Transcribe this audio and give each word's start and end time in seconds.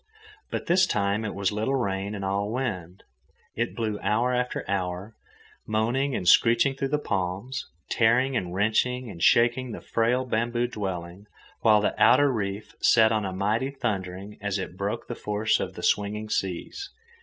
But 0.49 0.65
this 0.65 0.87
time 0.87 1.23
it 1.23 1.35
was 1.35 1.51
little 1.51 1.75
rain 1.75 2.15
and 2.15 2.25
all 2.25 2.49
wind. 2.51 3.03
It 3.53 3.75
blew 3.75 3.99
hour 4.01 4.33
after 4.33 4.65
hour, 4.67 5.15
moaning 5.67 6.15
and 6.15 6.27
screeching 6.27 6.73
through 6.73 6.87
the 6.87 6.97
palms, 6.97 7.67
tearing 7.87 8.35
and 8.35 8.51
wrenching 8.51 9.11
and 9.11 9.21
shaking 9.21 9.73
the 9.73 9.79
frail 9.79 10.25
bamboo 10.25 10.65
dwelling, 10.65 11.27
while 11.59 11.81
the 11.81 11.93
outer 12.01 12.31
reef 12.33 12.73
set 12.81 13.11
up 13.11 13.23
a 13.23 13.31
mighty 13.31 13.69
thundering 13.69 14.39
as 14.41 14.57
it 14.57 14.75
broke 14.75 15.05
the 15.07 15.13
force 15.13 15.59
of 15.59 15.75
the 15.75 15.83
swinging 15.83 16.29
seas. 16.29 16.89